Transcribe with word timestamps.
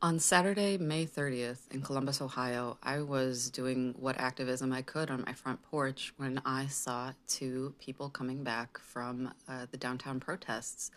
On 0.00 0.20
Saturday, 0.20 0.78
May 0.78 1.06
30th, 1.06 1.68
in 1.72 1.82
Columbus, 1.82 2.22
Ohio, 2.22 2.78
I 2.84 3.00
was 3.00 3.50
doing 3.50 3.96
what 3.98 4.16
activism 4.16 4.72
I 4.72 4.80
could 4.80 5.10
on 5.10 5.24
my 5.26 5.32
front 5.32 5.60
porch 5.60 6.14
when 6.18 6.40
I 6.44 6.68
saw 6.68 7.14
two 7.26 7.74
people 7.80 8.08
coming 8.08 8.44
back 8.44 8.78
from 8.78 9.34
uh, 9.48 9.66
the 9.72 9.76
downtown 9.76 10.20
protests. 10.20 10.92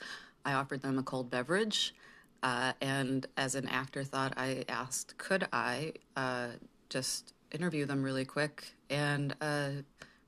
I 0.46 0.54
offered 0.54 0.84
them 0.84 1.00
a 1.00 1.04
cold 1.04 1.32
beverage, 1.32 1.96
uh, 2.44 2.74
and 2.80 3.26
as 3.38 3.56
an 3.56 3.68
afterthought, 3.70 4.36
I 4.38 4.66
asked, 4.70 5.18
could 5.18 5.48
I 5.52 5.94
uh, 6.16 6.50
just 6.90 7.34
interview 7.52 7.88
them 7.88 8.04
really 8.04 8.26
quick 8.26 8.76
and 8.92 9.36
uh, 9.42 9.70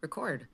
record? 0.02 0.48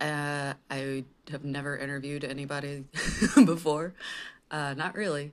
Uh, 0.00 0.54
I 0.70 1.04
have 1.30 1.44
never 1.44 1.76
interviewed 1.76 2.24
anybody 2.24 2.84
before, 3.44 3.92
uh, 4.50 4.72
not 4.72 4.94
really 4.94 5.32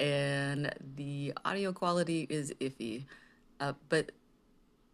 and 0.00 0.74
the 0.96 1.32
audio 1.44 1.72
quality 1.72 2.26
is 2.28 2.52
iffy. 2.60 3.04
Uh, 3.60 3.74
but 3.88 4.10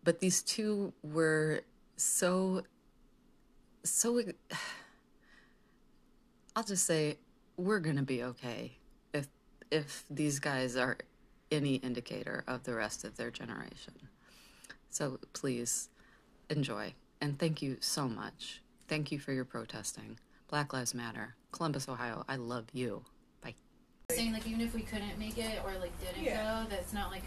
but 0.04 0.20
these 0.20 0.42
two 0.42 0.92
were 1.02 1.62
so 1.96 2.62
so. 3.84 4.20
I'll 6.56 6.64
just 6.64 6.86
say 6.86 7.18
we're 7.56 7.80
gonna 7.80 8.02
be 8.02 8.22
okay 8.22 8.78
if 9.12 9.28
if 9.70 10.04
these 10.10 10.38
guys 10.38 10.76
are 10.76 10.96
any 11.52 11.76
indicator 11.76 12.42
of 12.48 12.64
the 12.64 12.74
rest 12.74 13.04
of 13.04 13.16
their 13.16 13.30
generation. 13.30 13.94
So 14.90 15.20
please 15.32 15.90
enjoy 16.50 16.94
and 17.20 17.38
thank 17.38 17.62
you 17.62 17.76
so 17.80 18.08
much. 18.08 18.62
Thank 18.88 19.12
you 19.12 19.18
for 19.18 19.32
your 19.32 19.44
protesting. 19.44 20.18
Black 20.48 20.72
Lives 20.72 20.94
Matter. 20.94 21.34
Columbus, 21.52 21.88
Ohio. 21.88 22.24
I 22.28 22.36
love 22.36 22.66
you 22.72 23.04
saying 24.12 24.32
like 24.32 24.46
even 24.46 24.60
if 24.60 24.72
we 24.72 24.82
couldn't 24.82 25.18
make 25.18 25.36
it 25.36 25.58
or 25.64 25.72
like 25.80 25.90
didn't 26.00 26.22
Yeah. 26.22 26.62
go, 26.62 26.70
that's 26.70 26.92
not 26.92 27.10
like 27.10 27.24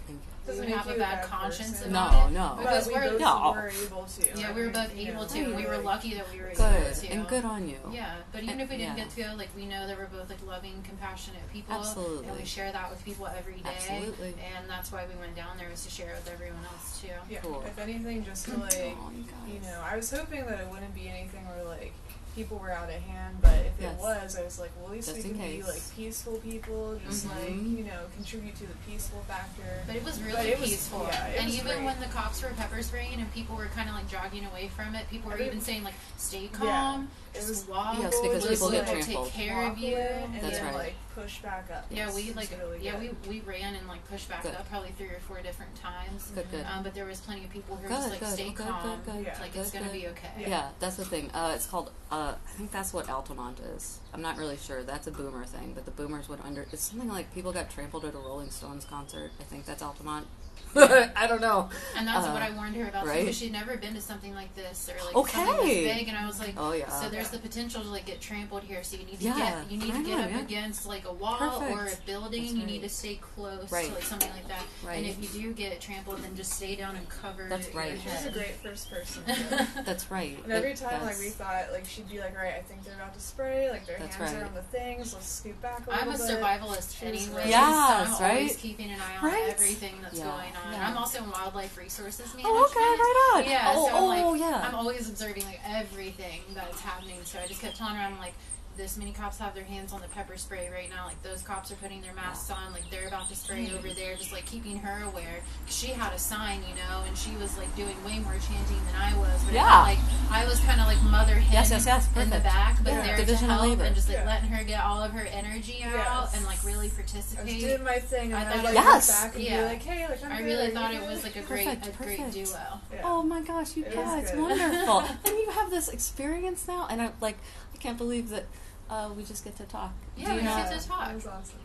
Doesn't 0.47 0.63
we 0.63 0.71
make 0.71 0.77
have 0.79 0.87
a 0.87 0.97
bad 0.97 1.19
bad 1.21 1.25
conscience 1.25 1.71
person. 1.71 1.91
No, 1.91 2.07
about 2.07 2.29
it. 2.29 2.33
no. 2.33 2.55
Because 2.57 2.87
we 2.87 2.93
we're 2.93 3.09
both 3.11 3.19
No. 3.19 3.51
were 3.51 3.71
able 3.85 4.05
to. 4.05 4.39
yeah, 4.39 4.53
we 4.55 4.61
were 4.63 4.69
both 4.69 4.95
you 4.95 5.09
able 5.11 5.21
know, 5.23 5.27
to. 5.27 5.39
and 5.39 5.55
We 5.57 5.65
were 5.65 5.77
lucky 5.79 6.13
that 6.13 6.31
we 6.31 6.39
were 6.39 6.47
able 6.47 6.55
good 6.55 6.95
to. 6.95 7.07
and 7.09 7.27
good 7.27 7.43
on 7.43 7.67
you. 7.67 7.77
Yeah, 7.91 8.15
but 8.31 8.43
even 8.43 8.53
And- 8.53 8.61
if 8.61 8.69
we 8.69 8.77
didn't 8.77 8.97
yeah. 8.97 9.03
get 9.03 9.13
to 9.13 9.23
go, 9.23 9.33
like 9.35 9.49
we 9.57 9.65
know 9.65 9.87
that 9.87 9.97
we're 9.97 10.05
both 10.05 10.29
like 10.29 10.41
loving, 10.47 10.81
compassionate 10.87 11.51
people, 11.51 11.75
and 11.83 12.37
we 12.37 12.45
share 12.45 12.71
that 12.71 12.89
with 12.89 13.03
people 13.03 13.27
every 13.27 13.55
day. 13.59 13.69
Absolutely. 13.75 14.33
And 14.55 14.69
that's 14.69 14.89
why 14.89 15.05
we 15.05 15.19
went 15.19 15.35
down 15.35 15.57
there 15.57 15.69
was 15.69 15.83
to 15.83 15.91
share 15.91 16.11
it 16.13 16.23
with 16.23 16.31
everyone 16.31 16.63
else 16.63 17.01
too. 17.01 17.09
Yeah. 17.29 17.39
Cool. 17.41 17.61
If 17.67 17.77
anything, 17.77 18.23
just 18.23 18.45
to 18.45 18.55
like, 18.57 18.71
Aw, 18.73 19.09
you 19.11 19.25
you 19.53 19.59
know, 19.63 19.81
I 19.83 19.97
was 19.97 20.09
hoping 20.09 20.45
that 20.45 20.61
it 20.61 20.67
wouldn't 20.69 20.95
be 20.95 21.09
anything 21.09 21.45
where 21.45 21.65
like 21.65 21.91
people 22.39 22.57
were 22.57 22.71
out 22.71 22.87
of 22.87 22.95
hand, 23.01 23.35
but 23.41 23.51
if 23.67 23.73
Yes. 23.81 23.93
it 23.95 23.99
was, 23.99 24.37
I 24.37 24.43
was 24.45 24.59
like, 24.59 24.71
well, 24.77 24.85
at 24.87 24.91
least 24.93 25.09
Just 25.13 25.27
we 25.27 25.33
can 25.33 25.41
be 25.41 25.61
like 25.61 25.81
peaceful 25.93 26.37
people, 26.39 26.97
just 27.05 27.25
like 27.25 27.49
Mhm. 27.49 27.77
you 27.79 27.83
know, 27.83 27.99
contribute 28.15 28.55
to 28.55 28.65
the 28.65 28.75
peaceful 28.87 29.21
factor. 29.27 29.83
But 29.85 29.97
it 29.97 30.05
was 30.05 30.21
really 30.21 30.47
it 30.51 30.57
was- 30.59 30.69
peaceful. 30.69 31.05
yeah, 31.11 31.25
and 31.37 31.49
even 31.49 31.65
great. 31.65 31.83
when 31.83 31.99
the 31.99 32.05
cops 32.05 32.41
were 32.41 32.49
pepper 32.55 32.81
spraying 32.81 33.19
and 33.19 33.29
people 33.33 33.57
were 33.57 33.67
kind 33.75 33.89
of 33.89 33.95
like 33.95 34.07
jogging 34.07 34.45
away 34.45 34.69
from 34.69 34.95
it, 34.95 35.09
people 35.09 35.27
were 35.27 35.33
Every- 35.33 35.47
even 35.47 35.59
saying 35.59 35.83
like, 35.83 35.95
"Stay 36.17 36.43
Yeah. 36.43 36.57
calm, 36.59 37.11
It 37.33 37.39
just 37.39 37.49
was- 37.49 37.67
walk." 37.67 37.97
Yes, 37.99 38.15
because 38.21 38.43
just, 38.43 38.53
people 38.55 38.71
get 38.71 38.87
like, 38.87 39.03
trampled. 39.03 39.25
Take 39.33 39.33
care 39.47 39.67
of 39.69 39.77
you. 39.77 39.97
and 39.97 40.41
That's 40.41 40.57
then, 40.59 40.65
right. 40.67 40.75
Like 40.75 40.95
push 41.15 41.39
back 41.39 41.69
up. 41.69 41.85
Yeah, 41.89 42.13
we 42.13 42.31
like 42.31 42.49
really 42.57 42.79
yeah 42.81 42.97
we, 42.97 43.07
good. 43.07 43.27
we 43.27 43.39
ran 43.41 43.75
and 43.75 43.85
like 43.89 44.07
pushed 44.09 44.29
back 44.29 44.43
Good. 44.43 44.55
up 44.55 44.69
probably 44.69 44.91
three 44.97 45.07
or 45.07 45.19
four 45.27 45.41
different 45.41 45.75
times. 45.75 46.31
Good, 46.33 46.49
good. 46.49 46.65
Um, 46.65 46.83
but 46.83 46.93
there 46.93 47.03
was 47.05 47.19
plenty 47.19 47.43
of 47.43 47.49
people 47.49 47.75
who 47.75 47.83
were 47.83 47.89
just 47.89 48.09
like, 48.09 48.19
good, 48.21 48.29
"Stay 48.33 48.49
good, 48.51 48.67
calm, 48.67 49.01
good, 49.05 49.13
good, 49.13 49.25
Yeah. 49.25 49.37
like 49.41 49.53
it's 49.55 49.71
gonna 49.71 49.89
be 49.91 50.07
okay." 50.07 50.29
Yeah. 50.37 50.69
that's 50.79 50.95
the 50.95 51.03
thing. 51.05 51.29
Uh, 51.33 51.51
it's 51.55 51.65
called. 51.65 51.91
I 52.31 52.51
think 52.57 52.71
that's 52.71 52.93
what 52.93 53.09
Altamont 53.09 53.59
is. 53.59 53.99
I'm 54.13 54.21
not 54.21 54.37
really 54.37 54.57
sure. 54.57 54.83
That's 54.83 55.07
a 55.07 55.11
boomer 55.11 55.45
thing, 55.45 55.73
but 55.73 55.85
the 55.85 55.91
boomers 55.91 56.27
would 56.29 56.39
under. 56.41 56.65
It's 56.71 56.83
something 56.83 57.09
like 57.09 57.33
people 57.33 57.51
got 57.51 57.69
trampled 57.69 58.05
at 58.05 58.13
a 58.13 58.17
Rolling 58.17 58.51
Stones 58.51 58.85
concert. 58.85 59.31
I 59.39 59.43
think 59.43 59.65
that's 59.65 59.81
Altamont. 59.81 60.27
I 61.15 61.25
don't 61.27 61.41
know. 61.41 61.69
And 61.97 62.07
that's 62.07 62.27
Uh, 62.27 62.31
what 62.31 62.41
I 62.41 62.51
warned 62.51 62.75
her 62.75 62.87
about 62.87 63.05
right? 63.07 63.21
because 63.21 63.37
she'd 63.37 63.51
never 63.51 63.75
been 63.77 63.93
to 63.95 64.01
something 64.01 64.33
like 64.35 64.53
this 64.55 64.89
or 64.89 65.03
like 65.05 65.15
Okay. 65.15 65.45
something 65.45 65.67
this 65.67 65.95
big. 65.97 66.07
And 66.07 66.17
I 66.17 66.27
was 66.27 66.39
like, 66.39 66.53
Oh, 66.57 66.73
yeah. 66.73 66.87
So 66.89 67.09
there's 67.09 67.29
the 67.29 67.39
potential 67.39 67.81
to 67.81 67.87
like 67.89 68.05
get 68.05 68.21
trampled 68.21 68.63
here. 68.63 68.83
So 68.83 68.97
you 68.97 69.05
need 69.05 69.19
to 69.19 69.25
Yeah, 69.25 69.35
get 69.63 69.71
you 69.71 69.77
need 69.79 69.93
I 69.93 69.97
to 69.97 70.03
get 70.03 70.17
know, 70.17 70.23
up 70.25 70.29
yeah. 70.31 70.39
against 70.41 70.85
like 70.85 71.05
a 71.05 71.13
wall 71.13 71.37
Perfect. 71.37 71.71
or 71.71 71.85
a 71.85 71.95
building. 72.05 72.43
That's 72.43 72.53
You 72.55 72.65
need 72.65 72.81
to 72.83 72.89
stay 72.89 73.15
close 73.35 73.71
Right. 73.71 73.87
to 73.87 73.93
like 73.95 74.03
something 74.03 74.29
like 74.31 74.47
that. 74.47 74.63
Right. 74.85 74.97
And 74.97 75.05
if 75.07 75.21
you 75.21 75.41
do 75.41 75.53
get 75.53 75.79
trampled, 75.81 76.21
then 76.23 76.35
just 76.35 76.53
stay 76.53 76.75
down 76.75 76.95
and 76.95 77.07
cover. 77.09 77.47
That's 77.49 77.67
your 77.67 77.77
right. 77.77 77.99
She 78.01 78.09
was 78.09 78.25
a 78.25 78.31
great 78.31 78.55
first 78.63 78.89
person. 78.91 79.23
That's 79.85 80.09
right. 80.11 80.37
And 80.43 80.51
every 80.53 80.71
It- 80.71 80.77
time, 80.77 80.91
like 80.91 81.01
that's- 81.01 81.19
we 81.19 81.29
thought, 81.29 81.71
like 81.71 81.85
she'd 81.85 82.09
be 82.09 82.19
like, 82.19 82.35
"Right, 82.37 82.53
I 82.55 82.61
think 82.61 82.83
they're 82.83 82.93
about 82.95 83.13
to 83.15 83.19
spray. 83.19 83.69
Like 83.71 83.85
their 83.87 83.97
That's 83.99 84.15
hands 84.15 84.33
right. 84.33 84.43
are 84.43 84.45
on 84.45 84.53
the 84.53 84.61
things. 84.61 85.13
Let's 85.13 85.27
scoot 85.29 85.59
back 85.61 85.85
a 85.87 85.89
little 85.89 85.93
bit. 85.93 86.01
I'm 86.01 86.21
a 86.21 86.27
bit." 86.27 86.37
survivalist 86.39 86.99
She 86.99 87.05
was 87.09 87.21
anyway. 87.27 87.35
right. 87.41 87.43
so 87.45 87.49
Yes, 87.49 88.07
I'm 88.07 88.13
always 88.13 88.49
right? 88.49 88.57
keeping 88.57 88.91
an 88.91 88.99
eye 89.01 89.17
on 89.27 89.49
everything 89.49 89.95
that's 90.01 90.19
going 90.19 90.29
on. 90.29 90.58
Yeah. 90.71 90.87
I'm 90.89 90.97
also 90.97 91.23
in 91.23 91.29
wildlife 91.31 91.77
resources 91.77 92.33
management. 92.33 92.45
Oh, 92.47 92.65
okay, 92.65 92.79
right 92.79 93.35
on. 93.35 93.49
Yeah, 93.49 93.73
Oh, 93.75 93.87
so 93.87 93.95
I'm 93.95 94.03
oh, 94.03 94.07
like, 94.07 94.23
oh, 94.25 94.33
yeah. 94.35 94.67
I'm 94.67 94.75
always 94.75 95.09
observing 95.09 95.45
like 95.45 95.61
everything 95.65 96.41
that's 96.53 96.81
happening. 96.81 97.19
So 97.23 97.39
I 97.43 97.47
just 97.47 97.61
kept 97.61 97.77
telling 97.77 97.95
her, 97.95 98.01
I'm 98.01 98.19
like, 98.19 98.33
this 98.79 98.95
many 98.95 99.11
cops 99.11 99.37
have 99.37 99.53
their 99.53 99.65
hands 99.65 99.91
on 99.91 99.99
the 99.99 100.07
pepper 100.07 100.37
spray 100.37 100.69
right 100.73 100.89
now. 100.89 101.05
Like 101.05 101.21
those 101.21 101.41
cops 101.41 101.69
are 101.69 101.75
putting 101.75 102.01
their 102.01 102.13
masks 102.13 102.49
on. 102.49 102.71
Like 102.71 102.89
they're 102.89 103.09
about 103.09 103.27
to 103.27 103.35
spray 103.35 103.69
over 103.75 103.89
hmm. 103.89 103.93
there. 103.93 104.15
Just 104.15 104.31
like 104.31 104.45
keeping 104.45 104.77
her 104.79 105.03
aware. 105.05 105.43
'Cause 105.65 105.75
She 105.75 105.87
had 105.87 106.13
a 106.13 106.17
sign, 106.17 106.63
you 106.63 106.73
know, 106.75 107.03
and 107.05 107.15
she 107.17 107.35
was 107.35 107.57
like 107.57 107.67
doing 107.75 108.01
way 108.05 108.19
more 108.19 108.39
chanting 108.39 108.79
than 108.87 108.95
I 108.95 109.11
was. 109.19 109.43
But 109.43 109.53
Yeah. 109.53 109.67
felt 109.67 109.99
like 109.99 109.99
I 110.31 110.45
was 110.47 110.59
kind 110.61 110.79
of 110.79 110.87
like 110.87 111.01
mother 111.03 111.35
hen 111.35 111.51
Yes, 111.51 111.71
yes, 111.71 111.85
yes, 111.85 112.07
in 112.15 112.29
the 112.29 112.39
back, 112.39 112.81
but 112.81 112.93
Yeah. 112.93 113.05
there 113.05 113.17
Division 113.17 113.49
to 113.49 113.53
of 113.53 113.59
help 113.59 113.69
labor. 113.69 113.83
and 113.83 113.95
just 113.95 114.07
like 114.07 114.17
Yeah. 114.19 114.25
letting 114.25 114.49
her 114.49 114.63
get 114.63 114.81
all 114.81 115.03
of 115.03 115.11
her 115.11 115.27
energy 115.27 115.83
out 115.83 116.29
Yes. 116.31 116.37
and 116.37 116.45
like 116.45 116.63
really 116.63 116.87
participate. 116.89 117.39
I 117.39 117.43
was 117.43 117.51
participate. 117.51 117.59
doing 117.59 117.83
my 117.83 117.99
thing, 117.99 118.31
and 118.31 118.35
I 118.35 118.41
I, 118.41 118.45
thought 118.45 118.55
would 118.63 118.71
it 118.71 118.75
like 118.75 118.85
Yes. 118.85 119.11
back 119.11 119.35
and 119.35 119.43
Yeah. 119.43 119.57
be 119.57 119.63
like, 119.75 119.83
"Hey, 119.83 120.07
like 120.07 120.23
I'm 120.23 120.31
I 120.31 120.37
good, 120.37 120.45
really 120.45 120.67
are 120.67 120.71
thought 120.71 120.93
it 120.93 121.03
was 121.03 121.23
like 121.23 121.35
a 121.35 121.41
great, 121.41 121.67
Perfect, 121.67 121.87
a 121.99 122.03
great 122.03 122.31
duo. 122.31 122.79
Yeah. 122.93 123.01
Oh 123.03 123.23
my 123.23 123.41
gosh, 123.41 123.75
you 123.75 123.83
It 123.83 123.93
guys, 123.93 124.31
good. 124.31 124.39
wonderful. 124.39 124.99
and 125.25 125.35
you 125.35 125.51
have 125.51 125.69
this 125.69 125.89
experience 125.89 126.63
now, 126.65 126.87
and 126.89 127.01
I'm 127.01 127.13
like, 127.19 127.37
I 127.73 127.77
can't 127.77 127.97
believe 127.97 128.29
that 128.29 128.45
uh, 128.89 129.09
we 129.15 129.23
just 129.23 129.43
get 129.43 129.55
to 129.57 129.63
talk. 129.63 129.91
Yeah, 130.17 130.25
Do 130.25 130.31
you 130.33 130.37
we 130.39 130.43
know? 130.45 130.55
get 130.57 130.79
to 130.81 130.87
talk. 130.87 131.07
That 131.07 131.15
was 131.15 131.27
awesome. 131.27 131.57